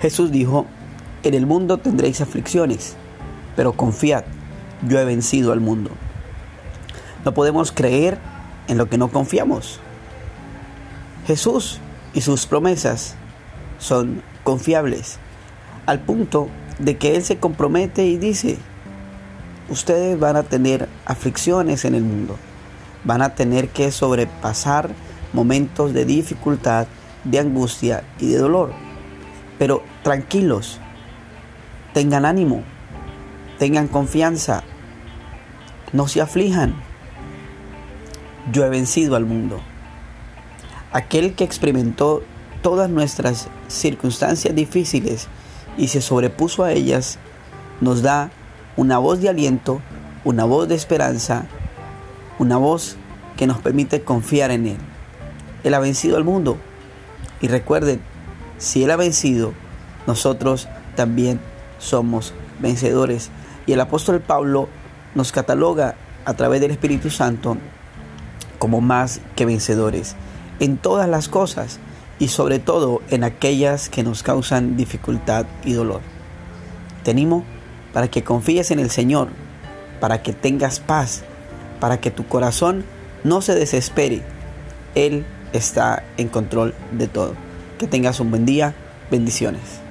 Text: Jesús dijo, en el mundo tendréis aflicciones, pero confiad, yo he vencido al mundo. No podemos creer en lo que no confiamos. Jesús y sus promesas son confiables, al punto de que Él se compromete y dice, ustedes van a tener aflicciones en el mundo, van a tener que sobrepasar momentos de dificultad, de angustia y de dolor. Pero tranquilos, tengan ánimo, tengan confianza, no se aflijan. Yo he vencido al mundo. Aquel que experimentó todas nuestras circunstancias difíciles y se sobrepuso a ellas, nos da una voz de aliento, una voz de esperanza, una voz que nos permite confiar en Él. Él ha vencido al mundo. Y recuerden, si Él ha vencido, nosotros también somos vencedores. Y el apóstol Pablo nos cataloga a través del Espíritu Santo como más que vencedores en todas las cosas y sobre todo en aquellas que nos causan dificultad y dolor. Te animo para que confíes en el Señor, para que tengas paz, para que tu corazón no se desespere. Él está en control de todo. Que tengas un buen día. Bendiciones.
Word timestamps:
Jesús 0.00 0.30
dijo, 0.30 0.66
en 1.22 1.34
el 1.34 1.46
mundo 1.46 1.78
tendréis 1.78 2.20
aflicciones, 2.20 2.96
pero 3.56 3.72
confiad, 3.72 4.24
yo 4.86 4.98
he 4.98 5.04
vencido 5.04 5.52
al 5.52 5.60
mundo. 5.60 5.90
No 7.24 7.32
podemos 7.34 7.72
creer 7.72 8.18
en 8.68 8.78
lo 8.78 8.88
que 8.88 8.98
no 8.98 9.08
confiamos. 9.08 9.80
Jesús 11.26 11.80
y 12.14 12.20
sus 12.20 12.46
promesas 12.46 13.16
son 13.78 14.22
confiables, 14.44 15.18
al 15.86 16.00
punto 16.00 16.48
de 16.78 16.96
que 16.96 17.16
Él 17.16 17.24
se 17.24 17.38
compromete 17.38 18.04
y 18.06 18.18
dice, 18.18 18.58
ustedes 19.68 20.18
van 20.18 20.36
a 20.36 20.42
tener 20.42 20.88
aflicciones 21.04 21.84
en 21.84 21.94
el 21.94 22.02
mundo, 22.02 22.36
van 23.04 23.22
a 23.22 23.34
tener 23.34 23.70
que 23.70 23.90
sobrepasar 23.90 24.90
momentos 25.32 25.92
de 25.94 26.04
dificultad, 26.04 26.86
de 27.24 27.38
angustia 27.38 28.04
y 28.20 28.28
de 28.28 28.38
dolor. 28.38 28.85
Pero 29.58 29.82
tranquilos, 30.02 30.80
tengan 31.94 32.24
ánimo, 32.24 32.62
tengan 33.58 33.88
confianza, 33.88 34.62
no 35.92 36.08
se 36.08 36.20
aflijan. 36.20 36.74
Yo 38.52 38.64
he 38.64 38.68
vencido 38.68 39.16
al 39.16 39.24
mundo. 39.24 39.60
Aquel 40.92 41.34
que 41.34 41.44
experimentó 41.44 42.22
todas 42.62 42.90
nuestras 42.90 43.48
circunstancias 43.68 44.54
difíciles 44.54 45.28
y 45.76 45.88
se 45.88 46.00
sobrepuso 46.00 46.64
a 46.64 46.72
ellas, 46.72 47.18
nos 47.80 48.02
da 48.02 48.30
una 48.76 48.98
voz 48.98 49.20
de 49.20 49.28
aliento, 49.28 49.80
una 50.24 50.44
voz 50.44 50.68
de 50.68 50.74
esperanza, 50.74 51.46
una 52.38 52.56
voz 52.56 52.96
que 53.36 53.46
nos 53.46 53.58
permite 53.58 54.02
confiar 54.02 54.50
en 54.50 54.66
Él. 54.66 54.76
Él 55.64 55.74
ha 55.74 55.78
vencido 55.78 56.16
al 56.16 56.24
mundo. 56.24 56.58
Y 57.40 57.48
recuerden, 57.48 58.00
si 58.58 58.84
Él 58.84 58.90
ha 58.90 58.96
vencido, 58.96 59.52
nosotros 60.06 60.68
también 60.94 61.40
somos 61.78 62.34
vencedores. 62.60 63.30
Y 63.66 63.72
el 63.72 63.80
apóstol 63.80 64.20
Pablo 64.20 64.68
nos 65.14 65.32
cataloga 65.32 65.96
a 66.24 66.34
través 66.34 66.60
del 66.60 66.70
Espíritu 66.70 67.10
Santo 67.10 67.56
como 68.58 68.80
más 68.80 69.20
que 69.34 69.44
vencedores 69.44 70.16
en 70.60 70.78
todas 70.78 71.08
las 71.08 71.28
cosas 71.28 71.78
y 72.18 72.28
sobre 72.28 72.58
todo 72.58 73.02
en 73.10 73.24
aquellas 73.24 73.88
que 73.88 74.02
nos 74.02 74.22
causan 74.22 74.76
dificultad 74.76 75.46
y 75.64 75.72
dolor. 75.74 76.00
Te 77.02 77.10
animo 77.10 77.44
para 77.92 78.08
que 78.08 78.24
confíes 78.24 78.70
en 78.70 78.78
el 78.78 78.90
Señor, 78.90 79.28
para 80.00 80.22
que 80.22 80.32
tengas 80.32 80.80
paz, 80.80 81.22
para 81.80 82.00
que 82.00 82.10
tu 82.10 82.26
corazón 82.26 82.84
no 83.24 83.42
se 83.42 83.54
desespere. 83.54 84.22
Él 84.94 85.26
está 85.52 86.02
en 86.16 86.28
control 86.28 86.74
de 86.92 87.06
todo. 87.08 87.45
Que 87.78 87.86
tengas 87.86 88.20
un 88.20 88.30
buen 88.30 88.46
día. 88.46 88.74
Bendiciones. 89.10 89.85